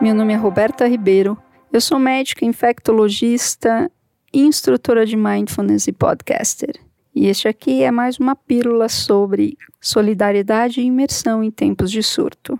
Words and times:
Meu 0.00 0.14
nome 0.14 0.32
é 0.32 0.36
Roberta 0.36 0.86
Ribeiro. 0.86 1.36
Eu 1.72 1.80
sou 1.80 1.98
médica 1.98 2.44
infectologista, 2.44 3.90
instrutora 4.32 5.04
de 5.04 5.16
mindfulness 5.16 5.88
e 5.88 5.92
podcaster. 5.92 6.76
E 7.12 7.26
este 7.26 7.48
aqui 7.48 7.82
é 7.82 7.90
mais 7.90 8.16
uma 8.16 8.36
pílula 8.36 8.88
sobre 8.88 9.58
solidariedade 9.80 10.80
e 10.80 10.84
imersão 10.84 11.42
em 11.42 11.50
tempos 11.50 11.90
de 11.90 12.00
surto. 12.00 12.56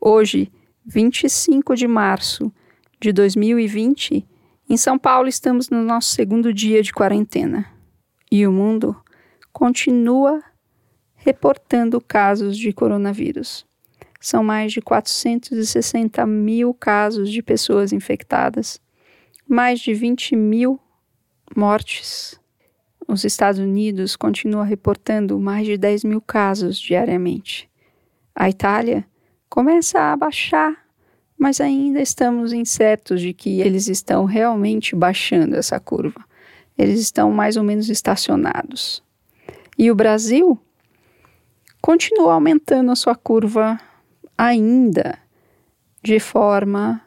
Hoje, 0.00 0.52
25 0.86 1.74
de 1.74 1.88
março 1.88 2.52
de 3.00 3.12
2020, 3.12 4.24
em 4.70 4.76
São 4.76 4.96
Paulo 4.96 5.26
estamos 5.26 5.68
no 5.68 5.82
nosso 5.82 6.10
segundo 6.10 6.54
dia 6.54 6.84
de 6.84 6.92
quarentena. 6.92 7.66
E 8.30 8.46
o 8.46 8.52
mundo 8.52 8.94
continua 9.52 10.40
reportando 11.16 12.00
casos 12.00 12.56
de 12.56 12.72
coronavírus. 12.72 13.66
São 14.20 14.42
mais 14.42 14.72
de 14.72 14.80
460 14.80 16.26
mil 16.26 16.72
casos 16.74 17.30
de 17.30 17.42
pessoas 17.42 17.92
infectadas, 17.92 18.80
mais 19.46 19.80
de 19.80 19.94
20 19.94 20.34
mil 20.34 20.80
mortes. 21.54 22.40
Os 23.06 23.24
Estados 23.24 23.60
Unidos 23.60 24.16
continuam 24.16 24.64
reportando 24.64 25.38
mais 25.38 25.66
de 25.66 25.76
10 25.76 26.04
mil 26.04 26.20
casos 26.20 26.78
diariamente. 26.78 27.70
A 28.34 28.50
Itália 28.50 29.06
começa 29.48 30.00
a 30.00 30.16
baixar, 30.16 30.76
mas 31.38 31.60
ainda 31.60 32.00
estamos 32.00 32.52
incertos 32.52 33.20
de 33.20 33.32
que 33.32 33.60
eles 33.60 33.88
estão 33.88 34.24
realmente 34.24 34.96
baixando 34.96 35.54
essa 35.54 35.78
curva. 35.78 36.24
Eles 36.76 37.00
estão 37.00 37.30
mais 37.30 37.56
ou 37.56 37.62
menos 37.62 37.88
estacionados. 37.88 39.02
E 39.78 39.90
o 39.90 39.94
Brasil 39.94 40.58
continua 41.80 42.34
aumentando 42.34 42.90
a 42.90 42.96
sua 42.96 43.14
curva 43.14 43.80
ainda 44.36 45.18
de 46.02 46.20
forma 46.20 47.02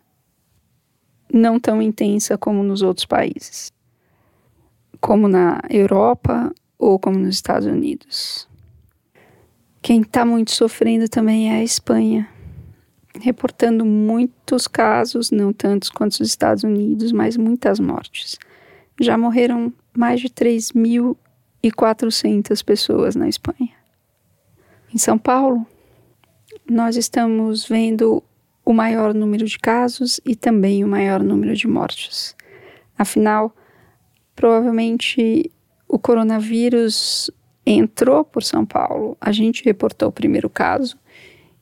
não 1.31 1.59
tão 1.59 1.81
intensa 1.81 2.38
como 2.38 2.63
nos 2.63 2.81
outros 2.81 3.05
países, 3.05 3.72
como 4.99 5.27
na 5.27 5.61
Europa 5.69 6.53
ou 6.77 6.97
como 7.00 7.17
nos 7.17 7.35
Estados 7.35 7.67
Unidos. 7.67 8.47
Quem 9.81 10.02
está 10.02 10.25
muito 10.25 10.52
sofrendo 10.52 11.07
também 11.07 11.50
é 11.52 11.59
a 11.59 11.63
Espanha, 11.63 12.27
reportando 13.22 13.85
muitos 13.85 14.67
casos, 14.67 15.31
não 15.31 15.53
tantos 15.53 15.89
quanto 15.89 16.13
os 16.13 16.27
Estados 16.27 16.63
Unidos, 16.63 17.11
mas 17.11 17.38
muitas 17.38 17.80
mortes. 17.80 18.38
Já 19.00 19.17
morreram 19.17 19.72
mais 19.95 20.19
de 20.19 20.30
3.000 20.30 21.16
e 21.61 21.72
400 21.72 22.61
pessoas 22.61 23.16
na 23.16 23.27
Espanha. 23.30 23.72
Em 24.94 24.97
São 24.97 25.17
Paulo, 25.17 25.66
nós 26.70 26.95
estamos 26.95 27.67
vendo 27.67 28.23
o 28.66 28.73
maior 28.73 29.14
número 29.14 29.45
de 29.45 29.58
casos 29.58 30.20
e 30.25 30.36
também 30.36 30.84
o 30.84 30.88
maior 30.88 31.23
número 31.23 31.56
de 31.56 31.67
mortes. 31.67 32.36
Afinal, 32.98 33.56
provavelmente 34.36 35.52
o 35.88 35.97
coronavírus 35.97 37.31
entrou 37.66 38.23
por 38.23 38.44
São 38.44 38.66
Paulo, 38.66 39.17
a 39.20 39.31
gente 39.31 39.66
reportou 39.66 40.09
o 40.09 40.12
primeiro 40.12 40.50
caso 40.50 40.97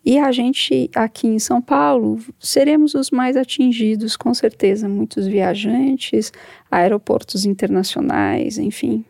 e 0.06 0.18
a 0.18 0.32
gente 0.32 0.90
aqui 0.96 1.28
em 1.28 1.40
São 1.40 1.62
Paulo 1.62 2.20
seremos 2.40 2.94
os 2.94 3.12
mais 3.12 3.36
atingidos, 3.36 4.16
com 4.16 4.34
certeza. 4.34 4.88
Muitos 4.88 5.28
viajantes, 5.28 6.32
aeroportos 6.72 7.46
internacionais, 7.46 8.58
enfim, 8.58 9.04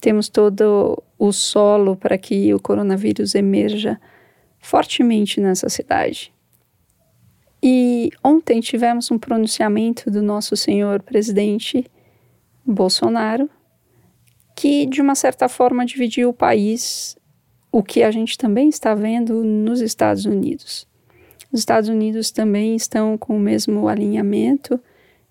temos 0.00 0.28
todo 0.28 1.02
o 1.18 1.32
solo 1.32 1.96
para 1.96 2.18
que 2.18 2.52
o 2.52 2.60
coronavírus 2.60 3.34
emerja 3.34 4.00
fortemente 4.64 5.42
nessa 5.42 5.68
cidade. 5.68 6.32
E 7.62 8.10
ontem 8.24 8.60
tivemos 8.60 9.10
um 9.10 9.18
pronunciamento 9.18 10.10
do 10.10 10.22
nosso 10.22 10.56
senhor 10.56 11.02
presidente 11.02 11.84
Bolsonaro, 12.64 13.48
que 14.56 14.86
de 14.86 15.02
uma 15.02 15.14
certa 15.14 15.50
forma 15.50 15.84
dividiu 15.84 16.30
o 16.30 16.34
país, 16.34 17.14
o 17.70 17.82
que 17.82 18.02
a 18.02 18.10
gente 18.10 18.38
também 18.38 18.70
está 18.70 18.94
vendo 18.94 19.44
nos 19.44 19.82
Estados 19.82 20.24
Unidos. 20.24 20.88
Os 21.52 21.60
Estados 21.60 21.90
Unidos 21.90 22.30
também 22.30 22.74
estão 22.74 23.18
com 23.18 23.36
o 23.36 23.40
mesmo 23.40 23.86
alinhamento 23.86 24.80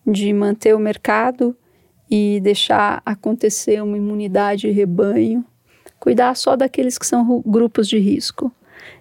de 0.06 0.32
manter 0.32 0.76
o 0.76 0.80
mercado 0.80 1.58
e 2.10 2.40
deixar 2.42 3.02
acontecer 3.04 3.82
uma 3.82 3.98
imunidade 3.98 4.70
rebanho, 4.70 5.44
cuidar 6.00 6.36
só 6.36 6.56
daqueles 6.56 7.00
que 7.00 7.06
são 7.06 7.42
grupos 7.44 7.88
de 7.88 7.98
risco. 7.98 8.52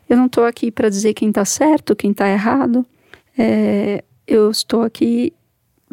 Eu 0.09 0.17
não 0.17 0.27
estou 0.27 0.45
aqui 0.45 0.71
para 0.71 0.89
dizer 0.89 1.15
quem 1.15 1.29
está 1.29 1.45
certo, 1.45 1.97
quem 1.97 2.11
está 2.11 2.29
errado. 2.29 2.85
É, 3.37 4.05
eu 4.27 4.51
estou 4.51 4.83
aqui 4.83 5.33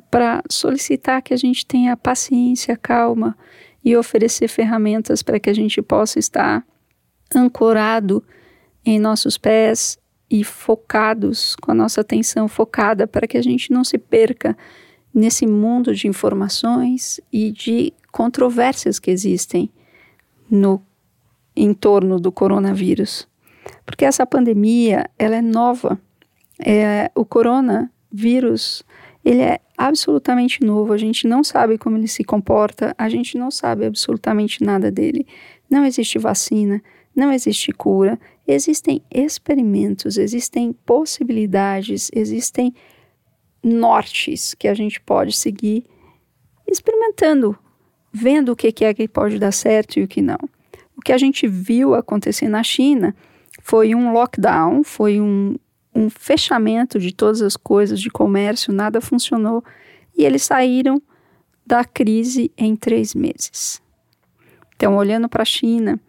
para 0.10 0.44
solicitar 0.50 1.22
que 1.22 1.34
a 1.34 1.38
gente 1.38 1.66
tenha 1.66 1.96
paciência, 1.96 2.76
calma 2.76 3.38
e 3.84 3.96
oferecer 3.96 4.48
ferramentas 4.48 5.22
para 5.24 5.40
que 5.40 5.50
a 5.50 5.54
gente 5.54 5.82
possa 5.82 6.20
estar 6.20 6.66
ancorado 7.36 8.24
em 8.86 9.00
nossos 9.00 9.38
pés 9.38 9.98
e 10.30 10.44
focados, 10.44 11.56
com 11.56 11.72
a 11.72 11.76
nossa 11.76 12.02
atenção 12.02 12.48
focada, 12.48 13.08
para 13.08 13.28
que 13.28 13.38
a 13.38 13.42
gente 13.42 13.72
não 13.72 13.84
se 13.84 13.98
perca 13.98 14.58
nesse 15.14 15.48
mundo 15.48 15.94
de 15.94 16.08
informações 16.08 17.20
e 17.32 17.52
de 17.52 17.94
controvérsias 18.12 19.00
que 19.00 19.10
existem 19.10 19.70
no 20.50 20.82
entorno 21.56 22.20
do 22.20 22.32
coronavírus. 22.32 23.28
Porque 23.90 24.06
essa 24.06 24.26
pandemia, 24.26 25.10
ela 25.18 25.36
é 25.36 25.42
nova. 25.42 26.00
É, 26.64 27.10
o 27.16 27.26
coronavírus, 27.26 28.84
ele 29.26 29.42
é 29.42 29.60
absolutamente 29.76 30.64
novo, 30.64 30.94
a 30.94 30.98
gente 30.98 31.28
não 31.28 31.44
sabe 31.44 31.78
como 31.78 31.98
ele 31.98 32.08
se 32.08 32.24
comporta, 32.24 32.94
a 32.98 33.10
gente 33.10 33.38
não 33.38 33.50
sabe 33.50 33.86
absolutamente 33.86 34.64
nada 34.64 34.92
dele. 34.92 35.26
Não 35.68 35.84
existe 35.84 36.20
vacina, 36.20 36.82
não 37.16 37.32
existe 37.32 37.72
cura, 37.72 38.20
existem 38.48 39.02
experimentos, 39.10 40.18
existem 40.18 40.72
possibilidades, 40.86 42.12
existem 42.14 42.74
nortes 43.64 44.54
que 44.54 44.68
a 44.68 44.74
gente 44.74 45.02
pode 45.02 45.36
seguir 45.36 45.84
experimentando, 46.68 47.58
vendo 48.14 48.52
o 48.52 48.56
que 48.56 48.86
é 48.86 48.94
que 48.94 49.08
pode 49.08 49.40
dar 49.40 49.52
certo 49.52 49.98
e 49.98 50.04
o 50.04 50.08
que 50.08 50.22
não. 50.22 50.38
O 50.96 51.02
que 51.02 51.12
a 51.12 51.18
gente 51.18 51.48
viu 51.48 51.96
acontecer 51.96 52.48
na 52.48 52.62
China 52.62 53.16
foi 53.70 53.94
um 53.94 54.12
lockdown, 54.12 54.84
foi 54.84 55.22
um, 55.22 55.56
um 55.94 56.10
fechamento 56.10 56.98
de 56.98 57.14
todas 57.14 57.40
as 57.40 57.56
coisas 57.56 58.02
de 58.02 58.10
comércio, 58.10 58.74
nada 58.74 59.00
funcionou 59.00 59.64
e 60.18 60.26
eles 60.26 60.42
saíram 60.42 61.00
da 61.64 61.86
crise 61.86 62.52
em 62.58 62.76
três 62.76 63.14
meses. 63.14 63.80
Então, 64.76 64.98
olhando 64.98 65.30
para 65.30 65.44
a 65.44 65.46
China, 65.46 66.00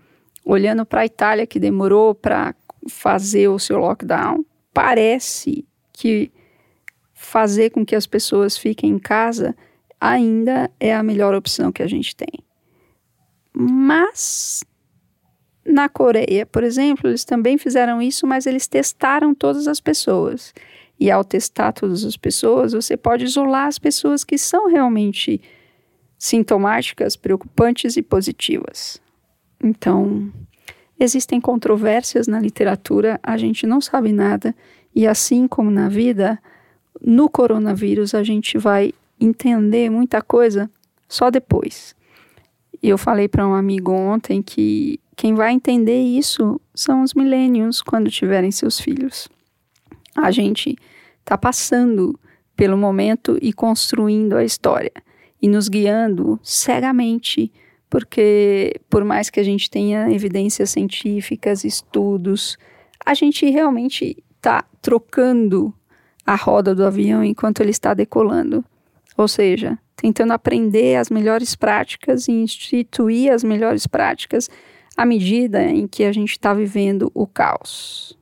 olhando 0.43 0.87
para 0.87 1.03
a 1.03 1.05
Itália, 1.05 1.47
que 1.47 1.61
demorou 1.61 2.15
para 2.15 2.55
fazer 2.89 3.49
o 3.49 3.59
seu 3.59 3.77
lockdown, 3.77 4.43
parece 4.73 5.63
que 5.93 6.33
fazer 7.13 7.69
com 7.69 7.85
que 7.85 7.95
as 7.95 8.07
pessoas 8.07 8.57
fiquem 8.57 8.93
em 8.93 8.99
casa 8.99 9.55
ainda 10.01 10.71
é 10.81 10.95
a 10.95 11.03
melhor 11.03 11.35
opção 11.35 11.71
que 11.71 11.83
a 11.83 11.87
gente 11.87 12.17
tem. 12.17 12.43
Mas 13.53 14.65
na 15.71 15.89
Coreia, 15.89 16.45
por 16.45 16.63
exemplo, 16.65 17.09
eles 17.09 17.25
também 17.25 17.57
fizeram 17.57 18.03
isso, 18.03 18.27
mas 18.27 18.47
eles 18.47 18.67
testaram 18.67 19.35
todas 19.35 19.69
as 19.69 19.81
pessoas. 19.81 20.53
E 20.99 21.11
ao 21.11 21.25
testar 21.25 21.73
todas 21.73 22.05
as 22.05 22.17
pessoas, 22.17 22.73
você 22.73 22.97
pode 22.97 23.25
isolar 23.25 23.67
as 23.67 23.79
pessoas 23.79 24.23
que 24.23 24.37
são 24.37 24.69
realmente 24.69 25.41
sintomáticas, 26.19 27.17
preocupantes 27.17 27.97
e 27.97 28.03
positivas. 28.03 29.01
Então, 29.63 30.31
existem 30.99 31.41
controvérsias 31.41 32.27
na 32.27 32.39
literatura, 32.39 33.19
a 33.23 33.39
gente 33.39 33.67
não 33.67 33.81
sabe 33.81 34.13
nada, 34.13 34.55
e 34.95 35.07
assim 35.07 35.49
como 35.49 35.71
na 35.71 35.89
vida, 35.89 36.39
no 37.01 37.31
coronavírus 37.31 38.15
a 38.15 38.23
gente 38.23 38.59
vai 38.59 38.93
entender 39.19 39.89
muita 39.89 40.21
coisa 40.21 40.71
só 41.09 41.31
depois. 41.31 41.95
Eu 42.83 42.99
falei 42.99 43.29
para 43.29 43.47
um 43.47 43.55
amigo 43.55 43.93
ontem 43.93 44.43
que 44.43 45.01
quem 45.21 45.35
vai 45.35 45.53
entender 45.53 46.01
isso 46.01 46.59
são 46.75 47.03
os 47.03 47.13
milênios 47.13 47.83
quando 47.83 48.11
tiverem 48.11 48.51
seus 48.51 48.81
filhos. 48.81 49.29
A 50.17 50.31
gente 50.31 50.75
está 51.19 51.37
passando 51.37 52.19
pelo 52.57 52.75
momento 52.75 53.37
e 53.43 53.53
construindo 53.53 54.35
a 54.35 54.43
história 54.43 54.91
e 55.43 55.47
nos 55.47 55.69
guiando 55.69 56.41
cegamente, 56.43 57.53
porque 57.91 58.81
por 58.89 59.05
mais 59.05 59.29
que 59.29 59.39
a 59.39 59.43
gente 59.43 59.69
tenha 59.69 60.11
evidências 60.11 60.71
científicas, 60.71 61.65
estudos, 61.65 62.57
a 63.05 63.13
gente 63.13 63.45
realmente 63.51 64.25
está 64.39 64.65
trocando 64.81 65.71
a 66.25 66.35
roda 66.35 66.75
do 66.75 66.87
avião 66.87 67.23
enquanto 67.23 67.61
ele 67.61 67.73
está 67.73 67.93
decolando. 67.93 68.65
Ou 69.19 69.29
seja, 69.29 69.79
tentando 69.95 70.33
aprender 70.33 70.97
as 70.97 71.11
melhores 71.11 71.55
práticas 71.55 72.27
e 72.27 72.33
instituir 72.33 73.31
as 73.31 73.45
melhores 73.45 73.87
práticas 73.87 74.49
à 75.01 75.07
medida 75.07 75.63
em 75.63 75.87
que 75.87 76.05
a 76.05 76.13
gente 76.13 76.33
está 76.33 76.53
vivendo 76.53 77.11
o 77.15 77.27
caos. 77.27 78.19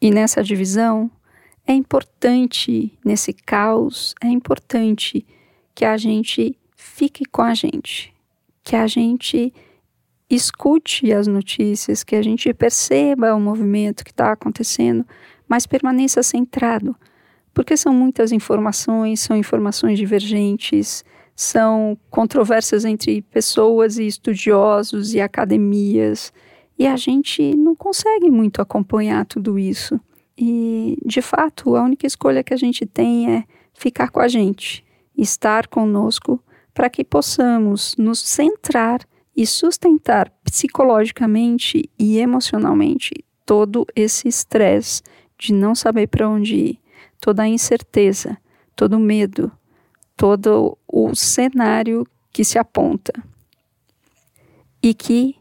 E 0.00 0.10
nessa 0.10 0.42
divisão 0.42 1.08
é 1.64 1.72
importante 1.72 2.98
nesse 3.04 3.32
caos, 3.32 4.16
é 4.20 4.26
importante 4.26 5.24
que 5.72 5.84
a 5.84 5.96
gente 5.96 6.58
fique 6.74 7.24
com 7.24 7.42
a 7.42 7.54
gente, 7.54 8.12
que 8.64 8.74
a 8.74 8.88
gente 8.88 9.54
escute 10.28 11.12
as 11.12 11.28
notícias, 11.28 12.02
que 12.02 12.16
a 12.16 12.22
gente 12.22 12.52
perceba 12.52 13.32
o 13.32 13.40
movimento 13.40 14.04
que 14.04 14.10
está 14.10 14.32
acontecendo, 14.32 15.06
mas 15.48 15.68
permaneça 15.68 16.20
centrado, 16.24 16.96
porque 17.54 17.76
são 17.76 17.94
muitas 17.94 18.32
informações, 18.32 19.20
são 19.20 19.36
informações 19.36 20.00
divergentes, 20.00 21.04
são 21.34 21.98
controvérsias 22.10 22.84
entre 22.84 23.22
pessoas 23.22 23.98
e 23.98 24.06
estudiosos 24.06 25.14
e 25.14 25.20
academias, 25.20 26.32
e 26.78 26.86
a 26.86 26.96
gente 26.96 27.56
não 27.56 27.74
consegue 27.74 28.30
muito 28.30 28.60
acompanhar 28.60 29.24
tudo 29.26 29.58
isso. 29.58 29.98
E, 30.36 30.98
de 31.04 31.22
fato, 31.22 31.76
a 31.76 31.82
única 31.82 32.06
escolha 32.06 32.42
que 32.42 32.52
a 32.52 32.56
gente 32.56 32.84
tem 32.84 33.30
é 33.30 33.44
ficar 33.72 34.10
com 34.10 34.20
a 34.20 34.28
gente, 34.28 34.84
estar 35.16 35.68
conosco, 35.68 36.42
para 36.72 36.90
que 36.90 37.04
possamos 37.04 37.94
nos 37.96 38.18
centrar 38.20 39.00
e 39.36 39.46
sustentar 39.46 40.32
psicologicamente 40.44 41.88
e 41.98 42.18
emocionalmente 42.18 43.12
todo 43.46 43.86
esse 43.94 44.28
estresse 44.28 45.02
de 45.38 45.52
não 45.52 45.74
saber 45.74 46.08
para 46.08 46.28
onde 46.28 46.56
ir, 46.56 46.80
toda 47.20 47.42
a 47.42 47.48
incerteza, 47.48 48.36
todo 48.74 48.96
o 48.96 49.00
medo, 49.00 49.52
todo 50.16 50.78
o 50.86 51.14
cenário 51.14 52.06
que 52.32 52.44
se 52.44 52.58
aponta. 52.58 53.12
E 54.82 54.92
que 54.92 55.36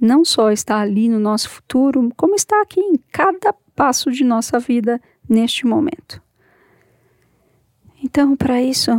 não 0.00 0.24
só 0.24 0.50
está 0.50 0.80
ali 0.80 1.08
no 1.08 1.18
nosso 1.18 1.48
futuro, 1.48 2.12
como 2.16 2.34
está 2.34 2.60
aqui 2.62 2.80
em 2.80 2.96
cada 3.10 3.52
passo 3.74 4.10
de 4.10 4.24
nossa 4.24 4.58
vida 4.58 5.00
neste 5.28 5.66
momento. 5.66 6.22
Então, 8.02 8.36
para 8.36 8.62
isso, 8.62 8.90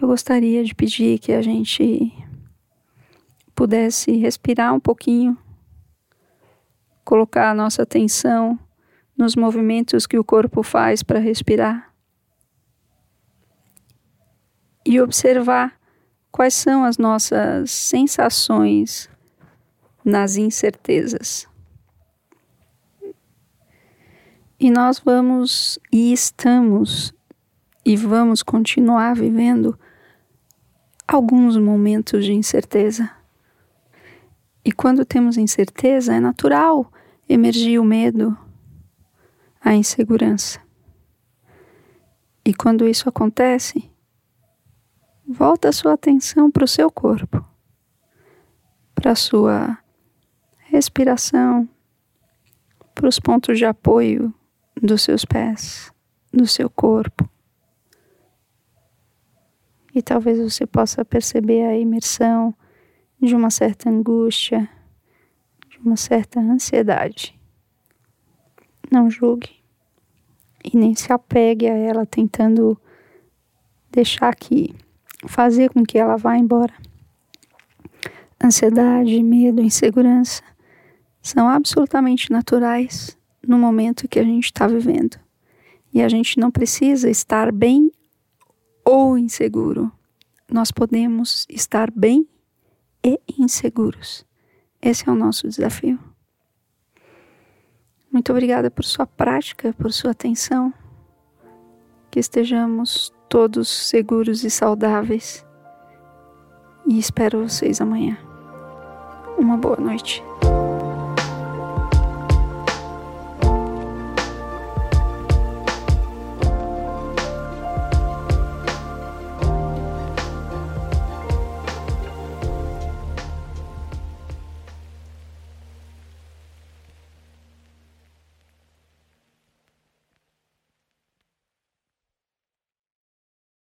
eu 0.00 0.08
gostaria 0.08 0.64
de 0.64 0.74
pedir 0.74 1.18
que 1.18 1.32
a 1.32 1.42
gente 1.42 2.12
pudesse 3.54 4.12
respirar 4.12 4.74
um 4.74 4.80
pouquinho, 4.80 5.36
colocar 7.04 7.50
a 7.50 7.54
nossa 7.54 7.82
atenção 7.82 8.58
nos 9.16 9.36
movimentos 9.36 10.06
que 10.06 10.18
o 10.18 10.24
corpo 10.24 10.62
faz 10.62 11.02
para 11.02 11.18
respirar 11.18 11.93
e 14.84 15.00
observar 15.00 15.78
quais 16.30 16.54
são 16.54 16.84
as 16.84 16.98
nossas 16.98 17.70
sensações 17.70 19.08
nas 20.04 20.36
incertezas. 20.36 21.48
E 24.58 24.70
nós 24.70 24.98
vamos 24.98 25.78
e 25.92 26.12
estamos 26.12 27.14
e 27.84 27.96
vamos 27.96 28.42
continuar 28.42 29.14
vivendo 29.14 29.78
alguns 31.06 31.56
momentos 31.56 32.24
de 32.24 32.32
incerteza. 32.32 33.10
E 34.64 34.72
quando 34.72 35.04
temos 35.04 35.36
incerteza, 35.36 36.14
é 36.14 36.20
natural 36.20 36.90
emergir 37.28 37.78
o 37.78 37.84
medo, 37.84 38.36
a 39.60 39.74
insegurança. 39.74 40.60
E 42.44 42.54
quando 42.54 42.88
isso 42.88 43.08
acontece, 43.08 43.90
volta 45.26 45.68
a 45.68 45.72
sua 45.72 45.94
atenção 45.94 46.50
para 46.50 46.64
o 46.64 46.68
seu 46.68 46.90
corpo, 46.90 47.44
para 48.94 49.12
a 49.12 49.16
sua 49.16 49.78
respiração, 50.58 51.68
para 52.94 53.08
os 53.08 53.18
pontos 53.18 53.58
de 53.58 53.64
apoio 53.64 54.32
dos 54.80 55.02
seus 55.02 55.24
pés, 55.24 55.92
do 56.32 56.46
seu 56.46 56.68
corpo. 56.68 57.28
E 59.94 60.02
talvez 60.02 60.38
você 60.38 60.66
possa 60.66 61.04
perceber 61.04 61.64
a 61.64 61.76
imersão 61.76 62.54
de 63.20 63.34
uma 63.34 63.50
certa 63.50 63.88
angústia, 63.88 64.68
de 65.68 65.78
uma 65.78 65.96
certa 65.96 66.40
ansiedade. 66.40 67.38
Não 68.90 69.08
julgue 69.08 69.62
e 70.64 70.76
nem 70.76 70.94
se 70.94 71.12
apegue 71.12 71.68
a 71.68 71.76
ela 71.76 72.04
tentando 72.04 72.78
deixar 73.90 74.34
que 74.34 74.74
fazer 75.26 75.70
com 75.70 75.84
que 75.84 75.98
ela 75.98 76.16
vá 76.16 76.36
embora. 76.36 76.74
Ansiedade, 78.42 79.22
medo, 79.22 79.62
insegurança 79.62 80.42
são 81.22 81.48
absolutamente 81.48 82.30
naturais 82.30 83.16
no 83.46 83.58
momento 83.58 84.08
que 84.08 84.18
a 84.18 84.24
gente 84.24 84.44
está 84.44 84.66
vivendo. 84.66 85.18
E 85.92 86.02
a 86.02 86.08
gente 86.08 86.38
não 86.38 86.50
precisa 86.50 87.08
estar 87.08 87.52
bem 87.52 87.90
ou 88.84 89.16
inseguro. 89.16 89.90
Nós 90.50 90.70
podemos 90.70 91.46
estar 91.48 91.90
bem 91.90 92.28
e 93.02 93.18
inseguros. 93.38 94.26
Esse 94.82 95.08
é 95.08 95.12
o 95.12 95.14
nosso 95.14 95.48
desafio. 95.48 95.98
Muito 98.12 98.30
obrigada 98.30 98.70
por 98.70 98.84
sua 98.84 99.06
prática, 99.06 99.72
por 99.72 99.92
sua 99.92 100.10
atenção. 100.10 100.74
Que 102.10 102.20
estejamos 102.20 103.13
todos 103.28 103.68
seguros 103.68 104.44
e 104.44 104.50
saudáveis. 104.50 105.44
E 106.86 106.98
espero 106.98 107.48
vocês 107.48 107.80
amanhã. 107.80 108.16
Uma 109.38 109.56
boa 109.56 109.76
noite. 109.76 110.22